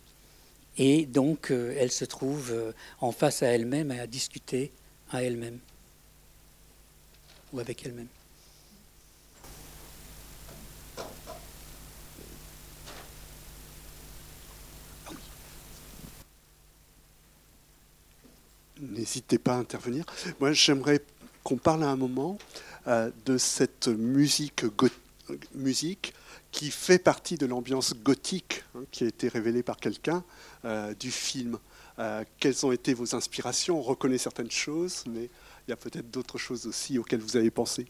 [0.77, 4.73] et donc euh, elle se trouve euh, en face à elle-même et à discuter
[5.11, 5.61] à elle-même,
[7.53, 8.09] ou avec elle-même.
[18.81, 20.05] N'hésitez pas à intervenir.
[20.41, 21.01] Moi, j'aimerais
[21.43, 22.39] qu'on parle à un moment
[22.89, 24.65] euh, de cette musique,
[25.55, 26.13] musique
[26.51, 30.25] qui fait partie de l'ambiance gothique hein, qui a été révélée par quelqu'un
[30.65, 31.59] euh, du film.
[31.99, 33.79] Euh, quelles ont été vos inspirations?
[33.79, 35.29] On reconnaît certaines choses, mais
[35.67, 37.87] il y a peut-être d'autres choses aussi auxquelles vous avez pensé.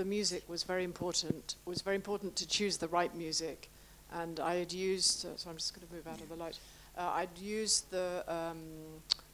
[0.00, 1.56] The music was very important.
[1.66, 3.68] It was very important to choose the right music,
[4.10, 5.26] and I had used.
[5.26, 6.58] Uh, so I'm just going to move out of the light.
[6.96, 8.62] Uh, I'd used the um,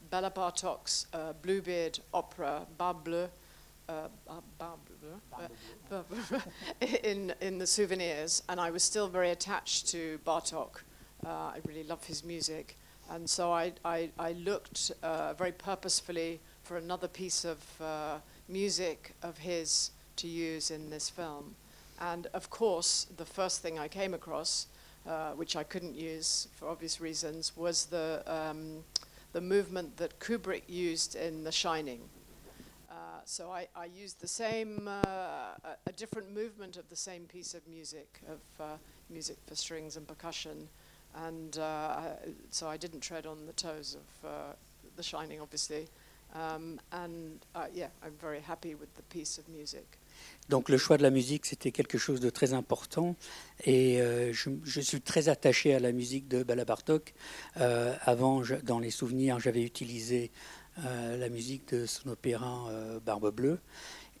[0.09, 3.29] Bella Bartok's uh, Bluebeard opera Barbe Bleue.
[3.87, 4.09] Uh,
[4.59, 5.49] Bar-
[5.89, 6.39] uh,
[7.03, 10.83] in in the souvenirs, and I was still very attached to Bartok.
[11.25, 12.75] Uh, I really love his music,
[13.09, 18.17] and so I I, I looked uh, very purposefully for another piece of uh,
[18.49, 21.55] music of his to use in this film.
[21.99, 24.67] And of course, the first thing I came across,
[25.07, 28.83] uh, which I couldn't use for obvious reasons, was the, um,
[29.33, 32.01] the movement that Kubrick used in The Shining.
[32.89, 32.93] Uh,
[33.25, 37.67] so I, I used the same, uh, a, different movement of the same piece of
[37.67, 38.77] music, of uh,
[39.09, 40.67] music for strings and percussion.
[41.15, 41.99] And uh,
[42.51, 44.55] so I didn't tread on the toes of
[44.95, 45.87] The Shining, obviously.
[46.35, 47.39] Um, and
[47.73, 49.97] yeah, I'm very happy with the piece of music.
[50.49, 53.15] Donc le choix de la musique, c'était quelque chose de très important.
[53.65, 57.13] Et euh, je, suis très attaché à la musique de Bala Bartok.
[57.57, 60.31] Euh, avant, dans les souvenirs, j'avais utilisé
[60.85, 62.69] euh, la musique de son opéra
[63.05, 63.59] Barbe Bleue.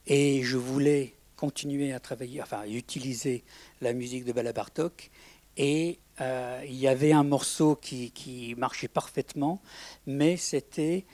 [0.05, 3.43] Et je voulais continuer à travailler, enfin utiliser
[3.81, 5.11] la musique de Bala Bartok.
[5.55, 9.61] Et il y avait un morceau qui, marchait parfaitement,
[10.05, 11.05] mais c'était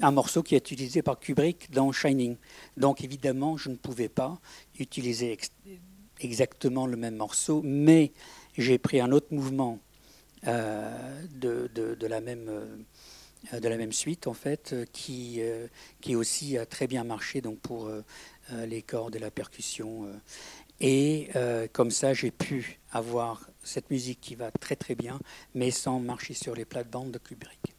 [0.00, 2.36] un morceau qui est utilisé par Kubrick dans Shining.
[2.76, 4.40] Donc évidemment, je ne pouvais pas
[4.78, 5.52] utiliser ex-
[6.20, 8.12] exactement le même morceau, mais
[8.56, 9.78] j'ai pris un autre mouvement
[10.46, 15.68] euh, de, de- de la même, euh, de la même suite, en fait, qui, euh,
[16.00, 17.90] qui aussi a très bien marché donc, pour
[18.52, 20.06] les cordes et la percussion.
[20.80, 21.30] Et
[21.72, 25.18] comme ça, j'ai pu avoir cette musique qui va très très bien,
[25.54, 27.73] mais sans marcher sur les plates-bandes de Kubrick.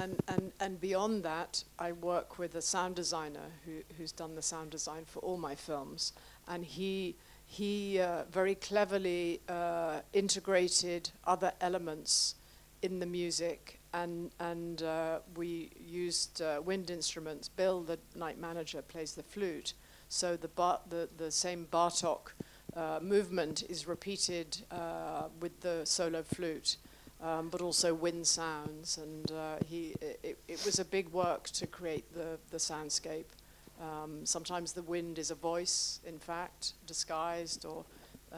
[0.00, 4.42] And, and, and, beyond that, I work with a sound designer who, who's done the
[4.42, 6.14] sound design for all my films.
[6.48, 12.36] And he, he uh, very cleverly uh, integrated other elements
[12.82, 17.48] in the music and and uh, we used uh, wind instruments.
[17.48, 19.74] Bill, the night manager, plays the flute,
[20.08, 22.32] so the bar- the the same Bartok
[22.76, 26.76] uh, movement is repeated uh, with the solo flute,
[27.22, 28.98] um, but also wind sounds.
[28.98, 33.30] And uh, he it, it was a big work to create the the soundscape.
[33.80, 37.84] Um, sometimes the wind is a voice, in fact, disguised, or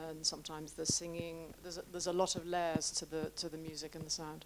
[0.09, 1.53] and sometimes the singing.
[1.61, 4.45] There's a, there's a lot of layers to the to the music and the sound.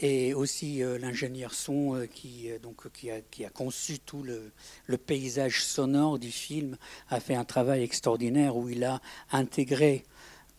[0.00, 4.22] et aussi euh, l'ingénieur son euh, qui, euh, donc, qui, a, qui a conçu tout
[4.22, 4.52] le,
[4.86, 6.76] le, paysage sonore du film
[7.08, 9.00] a fait un travail extraordinaire où il a
[9.32, 10.04] intégré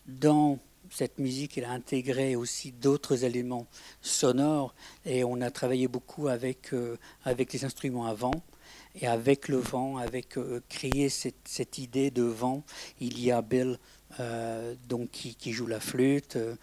[0.08, 0.60] dans
[0.92, 3.68] cette musique, il a intégré aussi d'autres éléments
[4.02, 4.74] sonores
[5.06, 6.72] et on a travaillé beaucoup avec,
[7.24, 8.44] avec les instruments à vent
[9.02, 12.64] et avec le vent, avec créer cette, cette, idée de vent.
[13.00, 13.78] Il y a Bill
[14.20, 16.56] euh, donc qui, joue la flûte, euh,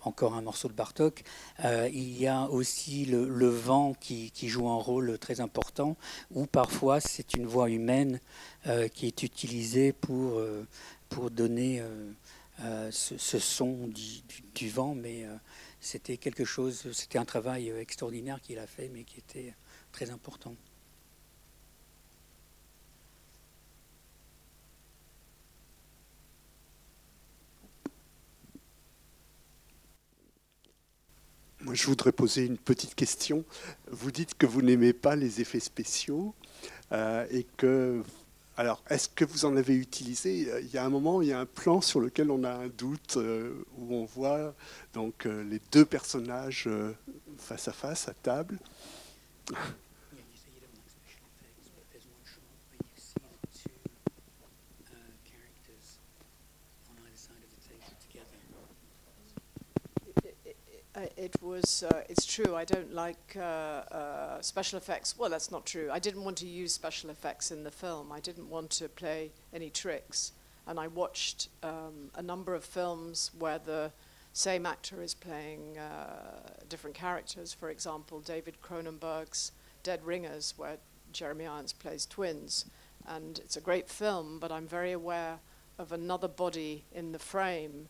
[0.00, 1.22] encore un morceau de Bartok.
[1.64, 5.96] Euh, il y a aussi le, vent qui, joue un rôle très important,
[6.32, 8.18] ou parfois c'est une voix humaine
[8.94, 10.40] qui est utilisée pour,
[11.08, 11.82] pour donner
[12.90, 13.88] ce, son
[14.54, 15.26] du, vent, mais
[15.80, 19.54] c'était quelque chose, c'était un travail extraordinaire qu'il a fait, mais qui était
[19.90, 20.56] très important.
[31.62, 33.44] Moi, je voudrais poser une petite question.
[33.88, 36.34] Vous dites que vous n'aimez pas les effets spéciaux
[36.90, 38.02] euh, et que.
[38.56, 40.46] Alors, est-ce que vous en avez utilisé?
[40.62, 42.68] Il y a un moment, il y a un plan sur lequel on a un
[42.68, 44.54] doute euh, où on voit
[44.92, 46.68] donc euh, les deux personnages
[47.38, 48.58] face à face à table.
[61.16, 65.16] It was, uh, it's true, I don't like uh, uh, special effects.
[65.18, 65.88] Well, that's not true.
[65.92, 68.12] I didn't want to use special effects in the film.
[68.12, 70.32] I didn't want to play any tricks.
[70.66, 73.92] And I watched um, a number of films where the
[74.32, 77.52] same actor is playing uh, different characters.
[77.52, 80.78] For example, David Cronenberg's Dead Ringers, where
[81.12, 82.66] Jeremy Irons plays twins.
[83.06, 85.40] And it's a great film, but I'm very aware
[85.78, 87.88] of another body in the frame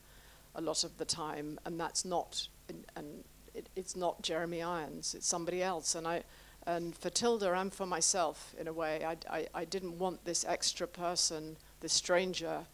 [0.55, 5.15] a lot of the time, and that's not and, and it, it's not Jeremy Irons,
[5.15, 5.95] it's somebody else.
[5.95, 6.23] And I,
[6.67, 10.45] and for Tilda and for myself, in a way, I, I, I didn't want this
[10.45, 12.67] extra person, this stranger,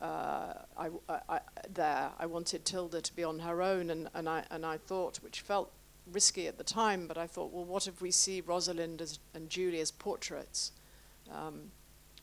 [0.00, 0.88] uh, I,
[1.28, 1.40] I,
[1.72, 2.10] there.
[2.18, 5.40] I wanted Tilda to be on her own, and, and, I, and I thought, which
[5.40, 5.72] felt
[6.12, 9.48] risky at the time, but I thought, well, what if we see Rosalind as, and
[9.48, 10.72] Julie as portraits?
[11.32, 11.70] Um,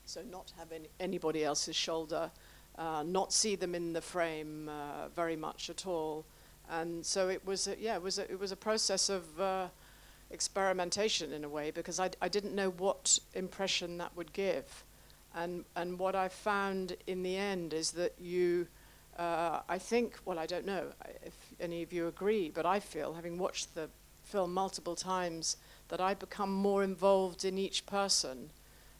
[0.06, 2.32] so not have any, anybody else's shoulder,
[2.78, 6.26] uh, not see them in the frame uh, very much at all
[6.70, 9.68] and so it was a, yeah it was a, it was a process of uh,
[10.32, 14.84] experimentation in a way because I, I didn't know what impression that would give.
[15.36, 18.68] And and what I found in the end is that you
[19.18, 20.88] uh, I think well I don't know
[21.26, 23.90] if any of you agree but I feel having watched the
[24.24, 25.58] film multiple times
[25.90, 28.50] that I become more involved in each person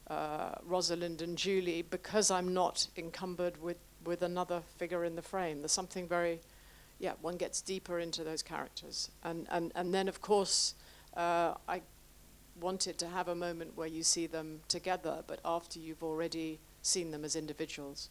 [0.08, 5.60] uh, Rosalind and Julie because I'm not encumbered with with another figure in the frame.
[5.60, 6.40] There's something very
[7.02, 9.10] yeah, one gets deeper into those characters.
[9.24, 10.74] And, and, and then, of course,
[11.16, 11.82] uh, I
[12.60, 17.10] wanted to have a moment where you see them together, but after you've already seen
[17.10, 18.08] them as individuals.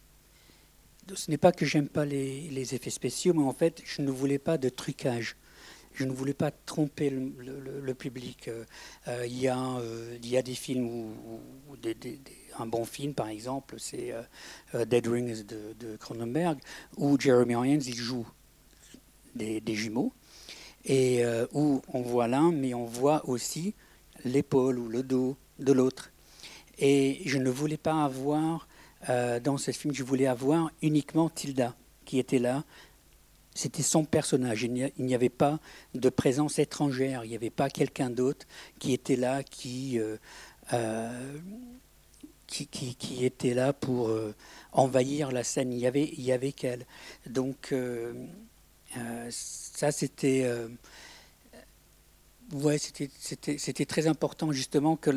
[1.14, 4.10] Ce n'est pas que j'aime pas les, les, effets spéciaux, mais en fait, je ne
[4.10, 5.36] voulais pas de trucage.
[5.94, 8.48] Je ne voulais pas tromper le, le, le public.
[8.48, 8.64] Euh,
[9.08, 12.66] euh il, y a, euh, y a des films où, où des, des, des, un
[12.66, 16.58] bon film, par exemple, c'est euh, Dead Rings de, de Cronenberg,
[16.96, 18.26] où Jeremy Irons il joue
[19.34, 20.12] des, jumeaux,
[20.84, 23.74] et euh, où on voit l'un, mais on voit aussi
[24.24, 26.12] l'épaule ou le dos de l'autre.
[26.78, 28.68] Et je ne voulais pas avoir,
[29.08, 32.64] euh, dans ce film, je voulais avoir uniquement Tilda, qui était là.
[33.54, 34.62] C'était son personnage.
[34.62, 35.60] Il n'y avait pas
[35.94, 37.24] de présence étrangère.
[37.24, 38.46] Il n'y avait pas quelqu'un d'autre
[38.78, 40.00] qui était là, qui,
[40.72, 41.38] euh,
[42.46, 44.10] qui, qui, était là pour
[44.72, 45.70] envahir la scène.
[45.70, 46.86] Il y avait, il y avait qu'elle.
[47.26, 47.74] Donc
[48.96, 50.68] euh, ça, c'était euh,
[52.52, 55.10] ouais, c'était très important justement que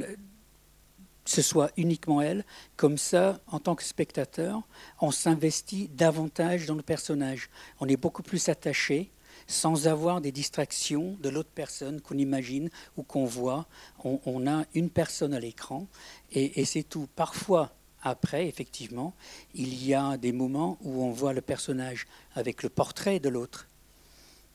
[1.26, 2.46] ce soit uniquement elle.
[2.78, 4.62] Comme ça, en tant que spectateur,
[5.02, 7.50] on s'investit davantage dans le personnage.
[7.80, 9.12] On est beaucoup plus attaché
[9.48, 13.68] sans avoir des distractions de l'autre personne qu'on imagine ou qu'on voit.
[14.04, 15.88] On, a une personne à l'écran
[16.32, 17.08] et, et c'est tout.
[17.16, 17.76] Parfois,
[18.06, 19.16] après, effectivement,
[19.56, 23.68] il y a des moments où on voit le personnage avec le portrait de l'autre.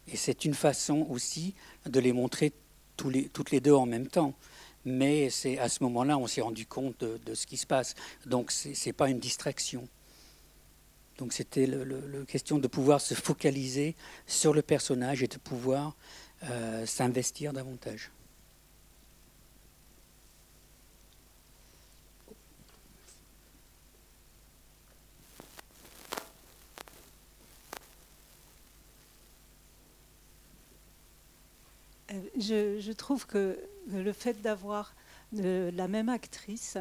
[0.09, 2.53] Et c'est une façon aussi de les montrer
[2.97, 4.35] toutes les deux en même temps.
[4.85, 7.97] Mais c'est à ce moment-là, on s'est rendu compte de, de, ce qui se passe.
[8.25, 9.89] Donc ce n'est pas une distraction.
[11.19, 13.97] Donc c'était la question de pouvoir se focaliser
[14.27, 15.97] sur le personnage et de pouvoir
[16.45, 18.11] euh, s'investir davantage.
[32.39, 33.59] Je, je, trouve que
[33.89, 34.95] le fait d'avoir
[35.33, 36.77] la même actrice,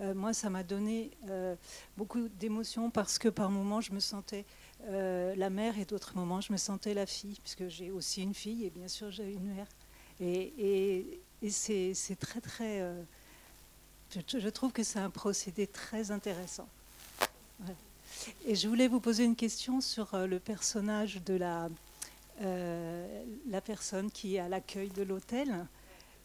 [0.00, 1.56] euh, moi, ça m'a donné euh,
[1.96, 4.44] beaucoup d'émotions parce que par moments, je me sentais
[4.86, 8.34] euh, la mère et d'autres moments, je me sentais la fille, puisque j'ai aussi une
[8.34, 9.66] fille et bien sûr, j'ai une mère.
[10.20, 11.20] Et,
[11.50, 12.84] c'est très, très.
[14.10, 16.68] Je, trouve que c'est un procédé très intéressant.
[18.44, 21.68] Et je voulais vous poser une question sur le personnage de la, euh,
[22.40, 25.66] la personne qui est à l'accueil de l'hôtel.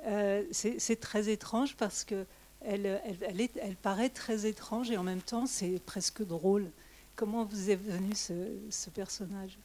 [0.05, 2.26] Euh, c'est très étrange parce que
[2.61, 6.70] elle, elle, elle, est, elle, paraît très étrange et en même temps c'est presque drôle.
[7.16, 8.34] Comment vous est venu ce,
[8.70, 9.57] ce personnage?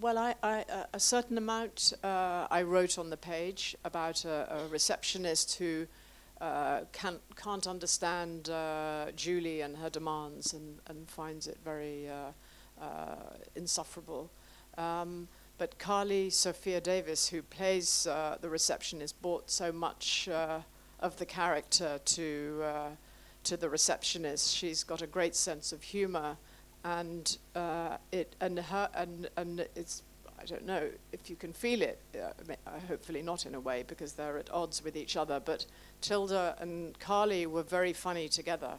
[0.00, 4.68] Well, I, I, a certain amount uh, I wrote on the page about a, a
[4.68, 5.86] receptionist who
[6.40, 12.82] uh, can't, can't understand uh, Julie and her demands and, and finds it very uh,
[12.82, 13.16] uh,
[13.56, 14.30] insufferable.
[14.78, 15.28] Um,
[15.58, 20.30] but Carly Sophia Davis, who plays uh, the receptionist, brought so much
[21.00, 22.64] of the character to,
[23.44, 24.56] to the receptionist.
[24.56, 26.38] She's got a great sense of humor
[26.84, 30.02] and uh, it and her and and it's
[30.38, 32.00] I don't know if you can feel it.
[32.14, 35.38] Uh, hopefully not in a way because they're at odds with each other.
[35.38, 35.66] But
[36.00, 38.74] Tilda and Carly were very funny together,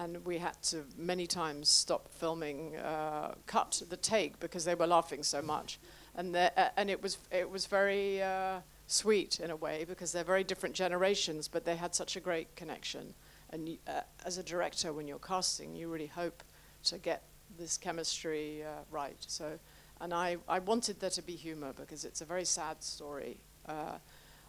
[0.00, 4.88] and we had to many times stop filming, uh, cut the take because they were
[4.88, 5.78] laughing so much,
[6.16, 8.22] and uh, and it was it was very.
[8.22, 8.60] Uh,
[8.90, 12.56] sweet in a way because they're very different generations, but they had such a great
[12.56, 13.14] connection.
[13.50, 16.42] And uh, as a director, when you're casting, you really hope
[16.84, 17.22] to get
[17.56, 19.16] this chemistry uh, right.
[19.26, 19.58] So,
[20.00, 23.38] and I, I wanted there to be humor because it's a very sad story.
[23.68, 23.98] Uh,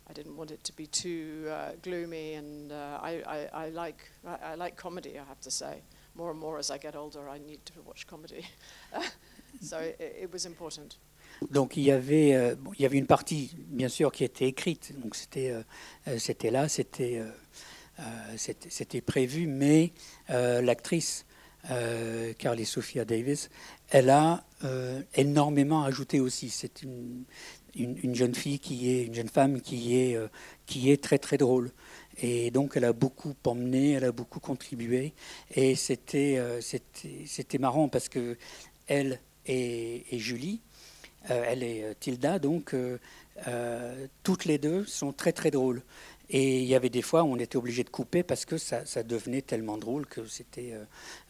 [0.10, 4.10] I didn't want it to be too uh, gloomy, and uh, I, I, I, like,
[4.28, 5.82] I, I, like comedy, I have to say.
[6.16, 8.46] More and more as I get older, I need to watch comedy.
[9.62, 10.98] so it, it, was important.
[11.52, 14.48] Donc il y avait, euh, bon, il y avait une partie, bien sûr, qui était
[14.48, 15.00] écrite.
[15.00, 17.22] Donc c'était, euh, c'était là, c'était,
[18.00, 19.94] euh, c'était prévu, mais
[20.28, 21.26] l'actrice
[21.72, 23.50] euh, Carly Sophia Davis,
[23.90, 26.50] elle a euh, énormément ajouté aussi.
[26.50, 27.24] C'est une,
[27.76, 30.28] une, une, jeune fille qui est une jeune femme qui est euh,
[30.66, 31.72] qui est très très drôle.
[32.22, 35.14] Et donc elle a beaucoup emmené, elle a beaucoup contribué.
[35.54, 38.38] Et c'était c'était marrant parce que
[38.88, 40.62] elle et, et Julie,
[41.28, 42.76] elle et Tilda, donc
[44.24, 45.82] toutes les deux sont très très drôles.
[46.30, 48.84] Et il y avait des fois où on était obligé de couper parce que ça,
[49.04, 50.84] devenait tellement drôle que c'était euh,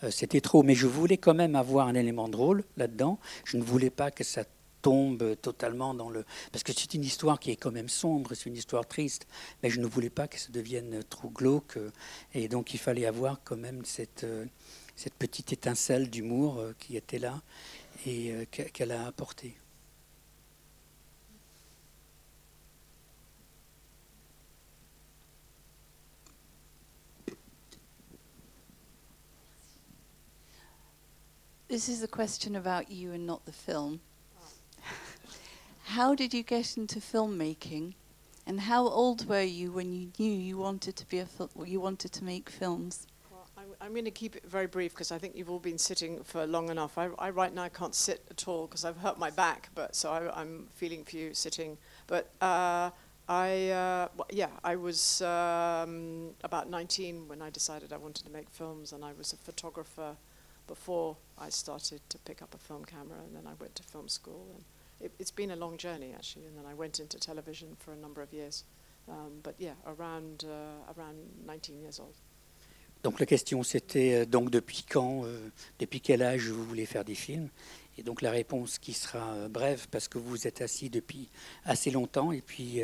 [0.03, 0.63] euh, c'était trop.
[0.63, 3.19] Mais je voulais quand même avoir un élément drôle là-dedans.
[3.45, 4.43] Je ne voulais pas que ça
[4.81, 6.25] tombe totalement dans le...
[6.51, 9.27] Parce que c'est une histoire qui est quand même sombre, c'est une histoire triste,
[9.61, 11.77] mais je ne voulais pas que ça devienne trop glauque.
[12.33, 14.45] Et donc il fallait avoir quand même cette, euh,
[14.95, 17.41] cette petite étincelle d'humour qui était là
[18.05, 18.33] et
[18.73, 19.57] qu'elle a apportée.
[31.69, 33.99] This is a question about you and not the film.
[35.83, 37.93] how did you get into filmmaking,
[38.47, 41.79] and how old were you when you knew you wanted to be a fil- you
[41.79, 43.05] wanted to make films?
[43.79, 46.47] I'm going to keep it very brief because I think you've all been sitting for
[46.47, 46.97] long enough.
[46.97, 49.95] I, I right now I can't sit at all because I've hurt my back, but
[49.95, 51.77] so I, am feeling for you sitting.
[52.07, 52.89] But uh,
[53.27, 58.31] I, uh, well, yeah, I was um, about 19 when I decided I wanted to
[58.31, 60.15] make films, and I was a photographer
[60.69, 64.07] before I started to pick up a film camera, and then I went to film
[64.07, 64.45] school.
[64.53, 64.63] And
[65.19, 68.21] it, been a long journey actually, and then I went into television for a number
[68.21, 68.63] of years.
[69.07, 72.15] Um, but yeah, around uh, around 19 years old.
[73.01, 75.49] Donc la question c'était euh, depuis quand, euh,
[75.79, 77.49] depuis quel âge vous voulez faire des films?
[77.97, 81.29] Et donc la réponse qui sera euh, brève parce que vous êtes assis depuis
[81.63, 82.81] assez longtemps et puis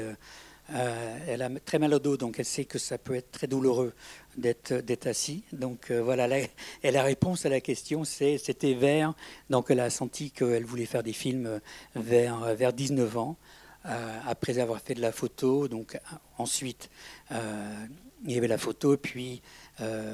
[0.74, 3.48] Euh, elle a très mal au dos, donc elle sait que ça peut être très
[3.48, 3.94] douloureux
[4.38, 5.44] d'être assis.
[5.54, 9.14] Donc euh, voilà, la, et la réponse à la question, c'était vers.
[9.50, 11.62] Donc elle a senti qu'elle voulait faire des films
[11.96, 13.38] vers, vers 19 ans,
[13.86, 15.68] euh, après avoir fait de la photo.
[15.68, 16.00] Donc
[16.38, 16.90] ensuite,
[17.32, 19.42] il y avait la photo, puis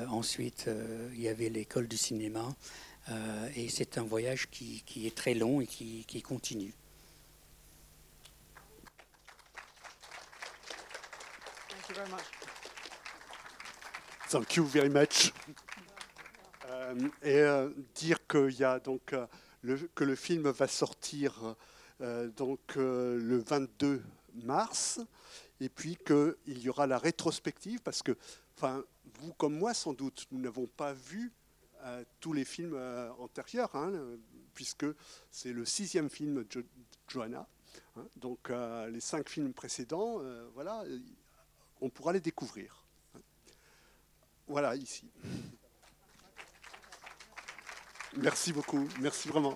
[0.10, 0.70] ensuite
[1.14, 2.54] il y avait l'école du cinéma.
[3.56, 6.74] et c'est un voyage qui, est très long et qui continue.
[11.92, 12.24] You very much.
[14.30, 15.34] Thank you very much.
[16.70, 19.26] Euh, et euh, dire qu'il y a donc euh,
[19.62, 21.56] le, que le film va sortir
[22.36, 24.02] donc le 22
[24.44, 25.00] mars,
[25.60, 28.18] et puis qu'il y aura la rétrospective, parce que,
[29.20, 31.32] vous comme moi sans doute, nous n'avons pas vu
[32.20, 32.76] tous les films
[33.20, 33.92] antérieurs, hein,
[34.56, 34.88] puisque
[35.30, 36.66] c'est le sixième film de
[37.08, 37.48] Joanna.
[37.96, 38.52] Hein, donc
[38.90, 40.24] les cinq films précédents,
[40.56, 40.84] voilà,
[41.82, 42.86] on pourra les découvrir.
[44.48, 45.10] Voilà, ici.
[48.18, 48.88] Merci beaucoup.
[49.00, 49.56] Merci vraiment.